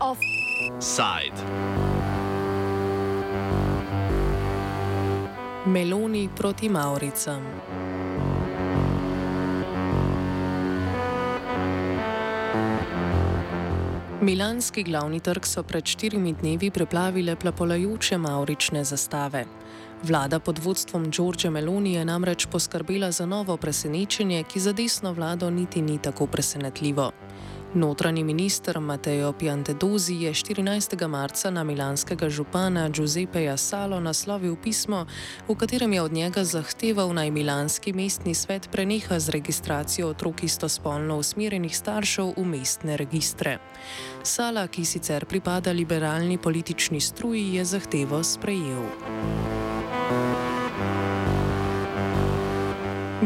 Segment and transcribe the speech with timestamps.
[0.00, 1.38] Offside.
[5.66, 7.42] Meloni proti Mauricam.
[14.20, 19.44] Milanski glavni trg so pred štirimi dnevi preplavile plapolajoče maurične zastave.
[20.02, 25.50] Vlada pod vodstvom Đorđe Meloni je namreč poskrbela za novo presenečenje, ki za desno vlado
[25.50, 27.12] niti ni tako presenetljivo.
[27.74, 31.08] Notranji minister Mateo Piantedozi je 14.
[31.08, 35.06] marca na milanskega župana Giuseppeja Salo naslovil pismo,
[35.48, 41.18] v katerem je od njega zahteval naj milanski mestni svet preneha z registracijo otrok istospolno
[41.18, 43.58] usmerjenih staršev v mestne registre.
[44.22, 48.84] Sala, ki sicer pripada liberalni politični struji, je zahtevo sprejel.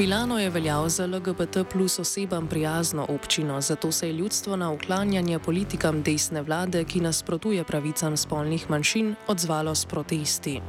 [0.00, 5.38] Milano je veljal za LGBT plus osebam prijazno občino, zato se je ljudstvo na uklanjanje
[5.38, 10.60] politikam desne vlade, ki nasprotuje pravicam spolnih manjšin, odzvalo s protesti.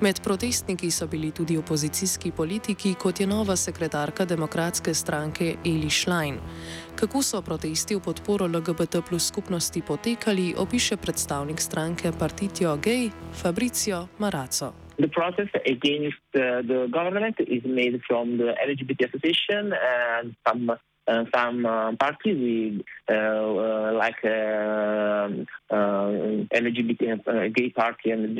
[0.00, 6.38] Med protestniki so bili tudi opozicijski politiki, kot je nova sekretarka demokratske stranke Eli Schlein.
[6.94, 13.10] Kako so protesti v podporo LGBT plus skupnosti potekali, opiše predstavnik stranke Partitio Gay
[13.42, 14.89] Fabricio Maraco.
[15.00, 20.70] The protest against uh, the government is made from the LGBT association and some
[21.10, 25.28] uh, some uh, parties we uh, uh, like uh,
[26.52, 28.38] LGBT gay party and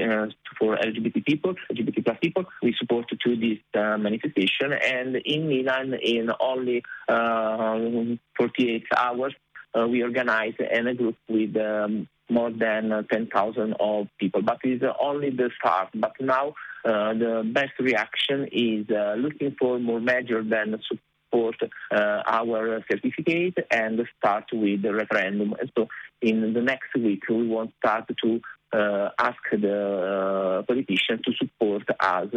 [0.58, 4.72] for LGBT people, LGBT plus people, we support to this manifestation.
[4.72, 9.34] And in Milan, in only 48 hours,
[9.74, 11.56] we organized in a group with.
[11.56, 14.42] Um, more than uh, 10,000 of people.
[14.42, 15.88] But it's only the start.
[15.94, 22.22] But now uh, the best reaction is uh, looking for more measures than support uh,
[22.26, 25.54] our certificate and start with the referendum.
[25.76, 25.88] So
[26.22, 28.40] in the next week, we want start to
[28.72, 32.28] uh, ask the uh, politicians to support us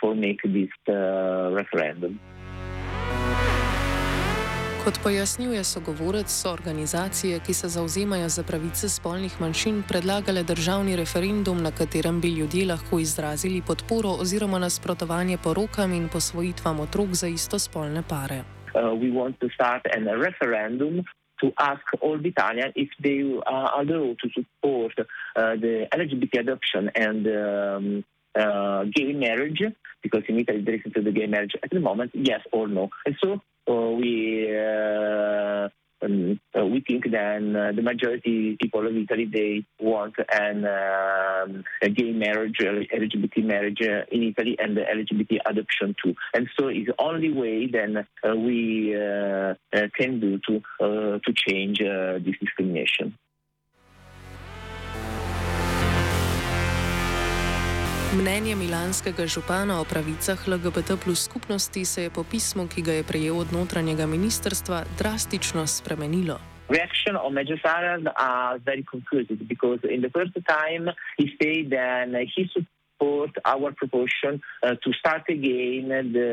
[0.00, 2.20] for make this referendum.
[4.86, 11.62] Kot pojasnjuje sogovorec, so organizacije, ki se zauzemajo za pravice spolnih manjšin, predlagale državni referendum,
[11.62, 18.02] na katerem bi ljudje lahko izrazili podporo oziroma nasprotovanje porokam in posvojitvam otrok za istospolne
[18.08, 18.38] pare.
[18.74, 18.94] Uh,
[21.40, 23.84] To ask all the Italians if they uh, are
[24.22, 25.04] to support uh,
[25.64, 28.04] the LGBT adoption and um,
[28.38, 29.62] uh, gay marriage,
[30.02, 32.90] because in Italy there isn't the gay marriage at the moment, yes or no.
[33.04, 35.68] And so we uh,
[36.02, 41.64] um, uh, we think that uh, the majority people of Italy they want an um,
[41.82, 46.14] a gay marriage, LGBT marriage in Italy, and the LGBT adoption too.
[46.34, 48.06] And so it's the only way then
[48.44, 48.92] we
[49.98, 50.62] can do to
[51.24, 53.16] to change this discrimination.
[58.16, 63.04] Mnenje milanskega župana o pravicah LGBT plus skupnosti se je po pismu, ki ga je
[63.04, 66.40] prejel od notranjega ministrstva, drastično spremenilo.
[66.68, 70.84] Reaction on Major Sarah are very confused because in the first time
[71.18, 76.30] he said that he support our proposition uh, to start again the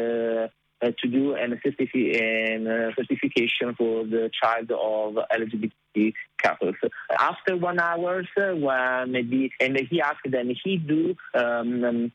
[0.91, 6.75] to do an a uh, certification for the child of LGBT couples.
[7.17, 12.11] After one hour, uh, when maybe, and he asked them, he do um,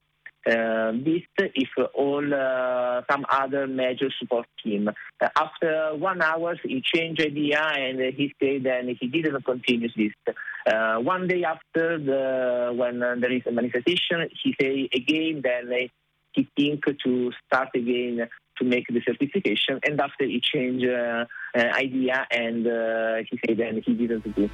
[0.47, 4.89] uh, this if all uh, some other measures support him.
[4.89, 10.35] Uh, after one hour, he changed idea and he said that he didn't continue this.
[11.03, 15.89] one day after the when there is a manifestation, he say again then
[16.33, 19.75] he think to start again to make the certification.
[19.87, 21.25] And after he changed uh,
[21.59, 24.49] uh, idea and uh, he said then he didn't do.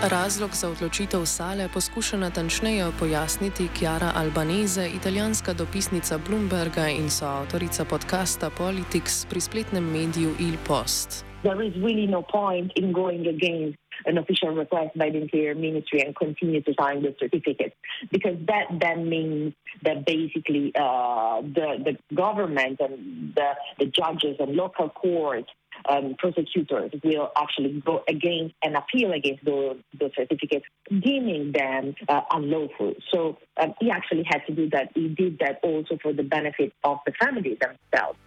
[0.00, 8.50] Razlog za odločitev Sale poskuša natančneje pojasniti Chiara Albanese, italijanska dopisnica Bloomberga in soavtorica podcasta
[8.50, 11.24] Politics pri spletnem mediju Il Post.
[11.42, 16.00] There is really no point in going against an official request by the Interior Ministry
[16.02, 17.74] and continue to sign the certificate,
[18.10, 24.54] because that then means that basically uh, the the government and the, the judges and
[24.54, 25.50] local courts
[25.88, 32.20] um, prosecutors will actually go against and appeal against those, those certificates, deeming them uh,
[32.32, 32.94] unlawful.
[33.12, 34.90] So um, he actually had to do that.
[34.94, 38.18] He did that also for the benefit of the families themselves.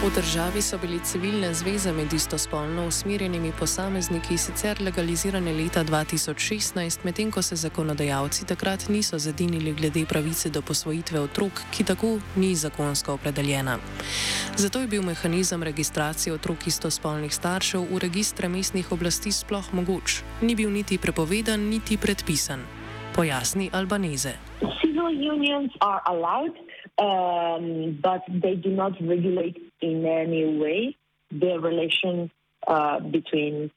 [0.00, 7.30] V državi so bili civilne zveze med istospolno usmerjenimi posamezniki sicer legalizirane leta 2016, medtem
[7.30, 13.12] ko se zakonodajalci takrat niso zedinili glede pravice do posvojitve otrok, ki tako ni zakonsko
[13.12, 13.78] opredeljena.
[14.56, 20.22] Zato je bil mehanizem registracije otrok istospolnih staršev v registre mestnih oblasti sploh mogoč.
[20.40, 22.64] Ni bil niti prepovedan, niti predpisan.
[23.16, 24.32] Pojasni Albaneze.
[24.80, 26.56] Civil unions are allowed,
[27.00, 30.96] um, but they do not regulate in any way
[31.30, 32.30] the relation
[32.66, 33.70] uh, between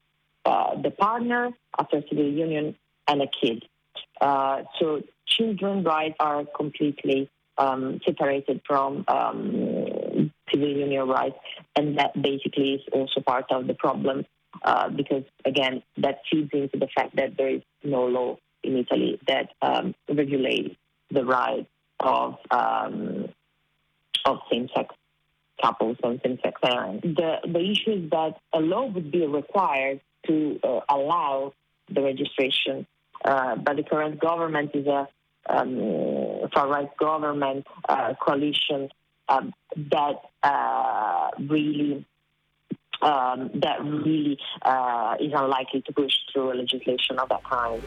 [0.45, 2.75] uh, the partner after civil union
[3.07, 3.63] and a kid.
[4.19, 11.37] Uh, so children rights are completely um, separated from um, civil union rights,
[11.75, 14.25] and that basically is also part of the problem
[14.63, 19.19] uh, because again that feeds into the fact that there is no law in Italy
[19.27, 20.75] that um, regulates
[21.11, 21.67] the rights
[22.03, 23.29] of um,
[24.25, 24.95] of same-sex
[25.61, 27.03] couples and same-sex parents.
[27.03, 31.53] The, the issue is that a law would be required to uh, allow
[31.89, 32.87] the registration,
[33.25, 35.07] uh, but the current government is a
[35.49, 38.89] um, far-right government uh, coalition
[39.27, 42.05] um, that uh, really
[43.01, 47.83] um, that really uh, is unlikely to push through a legislation of that kind.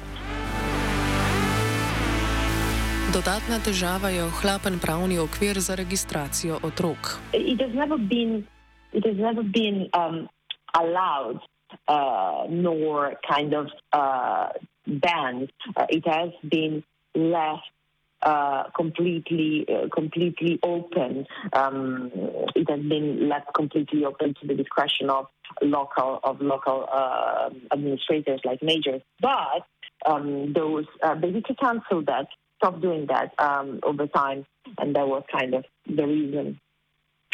[3.16, 7.16] Dodatna težava je ohlapen pravni okvir za registracijo otrok.
[7.32, 8.44] It has never been,
[8.92, 10.28] it has never been um,
[10.76, 11.40] allowed,
[11.88, 14.52] uh, nor kind of uh,
[14.86, 15.48] banned.
[15.76, 16.82] Uh, it has been
[17.14, 17.72] left
[18.20, 21.24] uh, completely, uh, completely open.
[21.56, 22.10] Um,
[22.54, 25.24] it has been left completely open to the discretion of
[25.62, 29.00] local of local uh, administrators like majors.
[29.22, 29.64] But
[30.04, 34.46] um, those uh, basically cancelled that stopped doing that um, over time,
[34.78, 36.60] and that was kind of the reason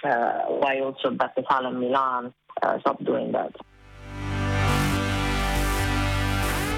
[0.04, 3.52] uh, why also Battefal and Milan uh, stopped doing that.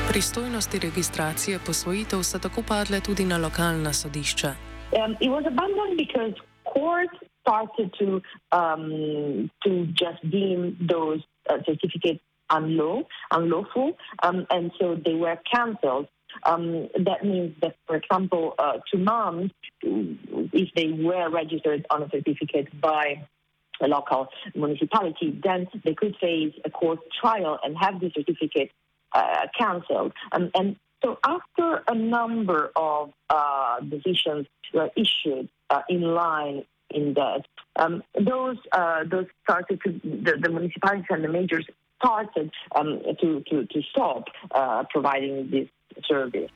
[0.09, 4.49] Pristojnosti registracije posvojitev so tako padle tudi na lokalna sodišča.
[4.93, 8.21] Um, it was abandoned because courts started to
[8.53, 11.21] um, to just deem those
[11.51, 13.93] uh, certificates unlaw, unlawful,
[14.23, 16.07] um, and so they were cancelled.
[16.45, 19.51] Um, that means that, for example, uh, to moms,
[19.83, 23.27] if they were registered on a certificate by
[23.81, 28.71] a local municipality, then they could face a court trial and have the certificate
[29.13, 30.13] uh, cancelled.
[30.33, 37.15] Um, and so, after a number of uh, decisions were issued uh, in line in
[37.15, 37.43] that,
[37.77, 41.67] um, those uh, those started to the, the municipalities and the majors
[42.05, 45.69] started um, to, to, to stop uh, providing this
[46.03, 46.53] service.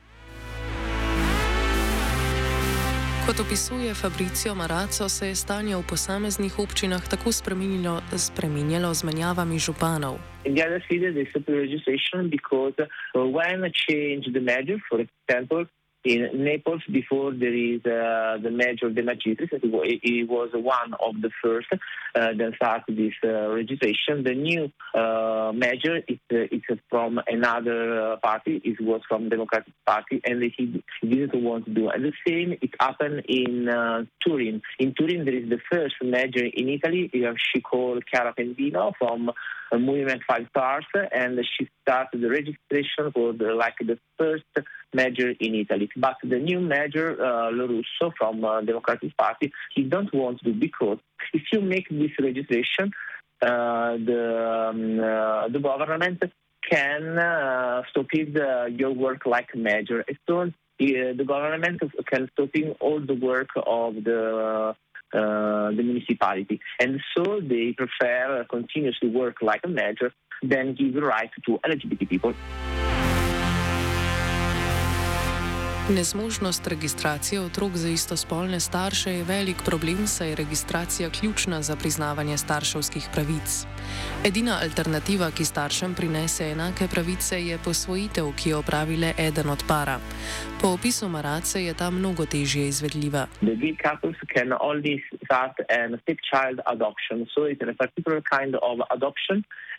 [3.29, 9.59] Kot opisuje Fabricio Maraco, se je stanje v posameznih občinah tako spremenilo, spremenilo z menjavami
[9.59, 10.17] županov.
[10.43, 12.87] The other city is the registration because uh,
[13.29, 15.65] when change the measure, for example,
[16.03, 19.49] in Naples before there is uh, the major De Magistris.
[19.51, 21.77] It was one of the first uh,
[22.13, 24.23] that started this uh, registration.
[24.23, 28.61] The new uh, major is it's from another uh, party.
[28.63, 31.89] It was from Democratic Party, and he, didn't want to do.
[31.89, 34.61] And the same it happened in uh, Turin.
[34.79, 37.11] In Turin, there is the first major in Italy.
[37.53, 39.31] She called Chiara Pendino from
[39.77, 44.45] Movement Five Stars, and she started the registration for the, like the first
[44.93, 45.89] major in Italy.
[45.95, 50.99] But the new major, uh, Lorusso from uh, Democratic Party, he don't want to because
[51.33, 52.91] if you make this registration,
[53.41, 56.21] uh, the um, uh, the government
[56.69, 60.03] can uh, stop it, uh, your work like major.
[60.27, 62.49] So the government can stop
[62.79, 64.75] all the work of the
[65.13, 66.59] uh, the municipality.
[66.79, 72.07] And so they prefer continuously work like a major than give the right to LGBT
[72.09, 72.33] people.
[75.95, 82.37] Nezmožnost registracije otrok za istospolne starše je velik problem, saj je registracija ključna za priznavanje
[82.37, 83.65] starševskih pravic.
[84.25, 89.63] Edina alternativa, ki staršem prinese enake pravice, je posvojitev, ki jo opravi le eden od
[89.67, 89.97] para.
[90.61, 93.27] Po opisu Marace je ta mnogo težje izvedljiva.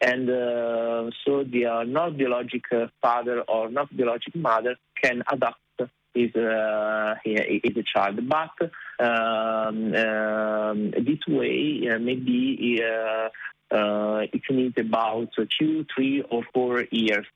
[0.02, 5.60] And uh, so the uh, not biological father or not biological mother can adopt
[6.14, 8.20] is uh, is a child.
[8.28, 8.70] But
[9.04, 13.28] um, um, this way, uh, maybe uh,
[13.74, 17.26] uh, it needs about two, three, or four years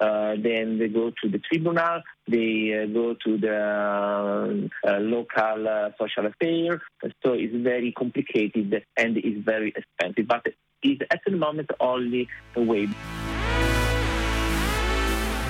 [0.00, 6.80] uh, then they go to the tribunal, they uh, go to the local social affair.
[7.22, 10.46] So it's very complicated and it's very expensive, but
[10.82, 12.88] it's at the moment only a way.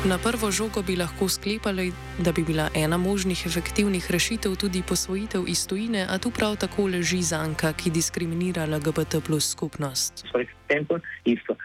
[0.09, 1.92] Na prvo žogo bi lahko sklepali,
[2.25, 6.87] da bi bila ena možnih efektivnih rešitev tudi posvojitev iz tujine, a tu prav tako
[6.87, 10.25] leži zanka, ki diskriminira LGBT plus skupnost.
[10.33, 11.57] For example, if uh,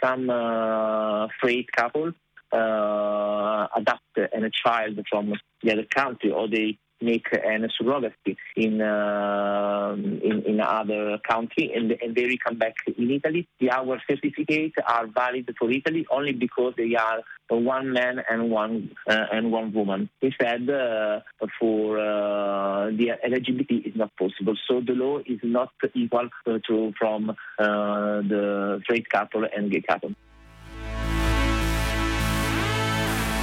[0.00, 7.28] some uh, straight couple uh, adopt a child from the other country or they make
[7.52, 9.93] an surrogacy in, uh,
[10.34, 13.48] in, in other country and, and they come back in Italy.
[13.60, 18.90] The our certificates are valid for Italy only because they are one man and one
[19.08, 20.08] uh, and one woman.
[20.22, 21.20] Instead, uh,
[21.58, 24.54] for uh, the LGBT is not possible.
[24.68, 30.14] So the law is not equal to from uh, the straight couple and gay couple.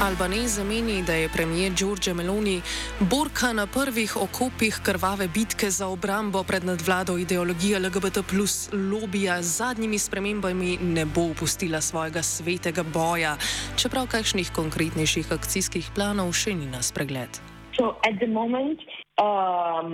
[0.01, 2.61] Albanese meni, da je premijer Giorgio Meloni
[2.99, 9.57] borka na prvih okopih krvave bitke za obrambo pred nadvlado ideologije LGBT plus lobija z
[9.57, 13.37] zadnjimi spremembami ne bo upustila svojega svetega boja,
[13.81, 17.37] čeprav kakšnih konkretnejših akcijskih planov še ni na spregled.
[17.77, 18.79] So at the moment,
[19.21, 19.91] um,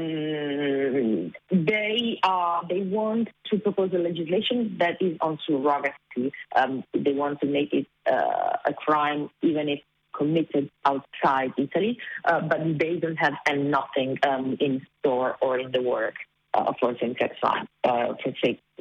[1.52, 6.32] they uh, they want to propose a legislation that is on surrogacy.
[6.56, 9.80] Um, they want to make it uh, a crime, even if
[10.18, 15.82] committed outside Italy, uh, but they don't have nothing um, in store or in the
[15.82, 16.16] work
[16.54, 18.34] uh, for same-sex uh, for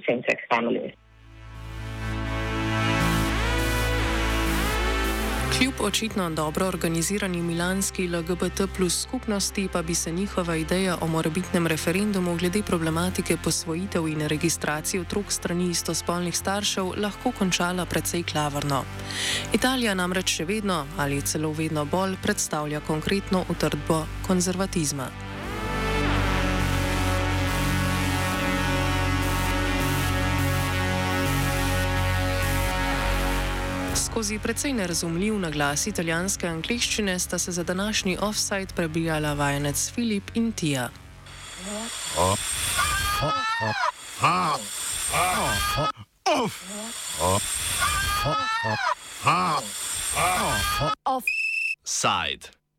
[0.07, 0.93] same-sex families.
[5.59, 11.67] Kljub očitno dobro organizirani milanski LGBT plus skupnosti pa bi se njihova ideja o morebitnem
[11.67, 18.83] referendumu glede problematike posvojitev in registracije otrok strani istospolnih staršev lahko končala precej klavrno.
[19.53, 25.26] Italija namreč še vedno ali celo vedno bolj predstavlja konkretno utrdbo konzervatizma.
[33.97, 40.53] Skozi precej nerazumljiv naglas italijanske angliščine sta se za današnji offside prebijala vajenec Filip in
[40.53, 40.91] Tija.
[51.05, 52.66] Offside.